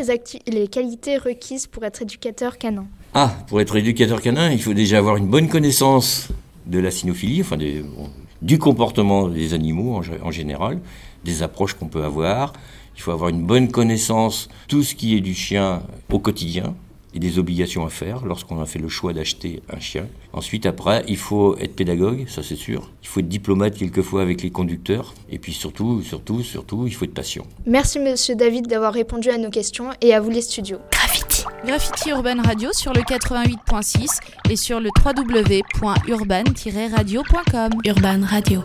les, 0.46 0.68
qualités 0.68 1.16
requises 1.16 1.66
pour 1.66 1.84
être 1.84 2.02
éducateur 2.02 2.58
canin? 2.58 2.86
Ah, 3.14 3.34
pour 3.48 3.60
être 3.60 3.74
éducateur 3.76 4.20
canin, 4.20 4.50
il 4.50 4.60
faut 4.60 4.74
déjà 4.74 4.98
avoir 4.98 5.16
une 5.16 5.28
bonne 5.28 5.48
connaissance 5.48 6.28
de 6.66 6.78
la 6.78 6.90
cynophilie, 6.90 7.40
enfin 7.40 7.56
des- 7.56 7.80
bon, 7.80 8.10
du 8.42 8.58
comportement 8.58 9.28
des 9.28 9.54
animaux 9.54 9.96
en 9.96 10.30
général, 10.30 10.80
des 11.24 11.42
approches 11.42 11.74
qu'on 11.74 11.88
peut 11.88 12.04
avoir. 12.04 12.52
Il 12.96 13.02
faut 13.02 13.12
avoir 13.12 13.30
une 13.30 13.44
bonne 13.44 13.70
connaissance 13.70 14.48
tout 14.68 14.82
ce 14.82 14.94
qui 14.94 15.16
est 15.16 15.20
du 15.20 15.34
chien 15.34 15.82
au 16.10 16.18
quotidien 16.18 16.74
et 17.16 17.18
des 17.18 17.38
obligations 17.38 17.86
à 17.86 17.88
faire 17.88 18.26
lorsqu'on 18.26 18.60
a 18.60 18.66
fait 18.66 18.78
le 18.78 18.88
choix 18.88 19.14
d'acheter 19.14 19.62
un 19.70 19.80
chien. 19.80 20.06
Ensuite, 20.34 20.66
après, 20.66 21.02
il 21.08 21.16
faut 21.16 21.56
être 21.56 21.74
pédagogue, 21.74 22.26
ça 22.28 22.42
c'est 22.42 22.56
sûr. 22.56 22.90
Il 23.02 23.08
faut 23.08 23.20
être 23.20 23.28
diplomate 23.28 23.74
quelquefois 23.74 24.20
avec 24.20 24.42
les 24.42 24.50
conducteurs. 24.50 25.14
Et 25.30 25.38
puis 25.38 25.54
surtout, 25.54 26.02
surtout, 26.02 26.42
surtout, 26.42 26.86
il 26.86 26.92
faut 26.92 27.06
être 27.06 27.14
patient. 27.14 27.46
Merci 27.64 28.00
Monsieur 28.00 28.36
David 28.36 28.66
d'avoir 28.66 28.92
répondu 28.92 29.30
à 29.30 29.38
nos 29.38 29.48
questions 29.48 29.92
et 30.02 30.12
à 30.12 30.20
vous 30.20 30.28
les 30.28 30.42
studios. 30.42 30.76
Graffiti. 30.92 31.44
Graffiti 31.64 32.10
Urban 32.10 32.42
Radio 32.42 32.68
sur 32.74 32.92
le 32.92 33.00
88.6 33.00 34.18
et 34.50 34.56
sur 34.56 34.78
le 34.78 34.90
www.urban-radio.com. 35.04 37.70
Urban 37.84 38.20
Radio. 38.26 38.62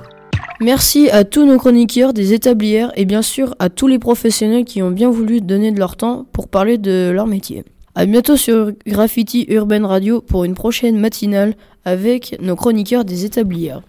Merci 0.63 1.09
à 1.09 1.23
tous 1.23 1.43
nos 1.43 1.57
chroniqueurs 1.57 2.13
des 2.13 2.33
établières 2.33 2.91
et 2.95 3.05
bien 3.05 3.23
sûr 3.23 3.55
à 3.57 3.69
tous 3.69 3.87
les 3.87 3.97
professionnels 3.97 4.63
qui 4.63 4.83
ont 4.83 4.91
bien 4.91 5.09
voulu 5.09 5.41
donner 5.41 5.71
de 5.71 5.79
leur 5.79 5.95
temps 5.95 6.27
pour 6.33 6.47
parler 6.47 6.77
de 6.77 7.09
leur 7.11 7.25
métier. 7.25 7.63
À 7.95 8.05
bientôt 8.05 8.37
sur 8.37 8.71
Graffiti 8.85 9.47
Urban 9.49 9.87
Radio 9.87 10.21
pour 10.21 10.43
une 10.43 10.53
prochaine 10.53 10.99
matinale 10.99 11.55
avec 11.83 12.37
nos 12.39 12.55
chroniqueurs 12.55 13.05
des 13.05 13.25
établières. 13.25 13.81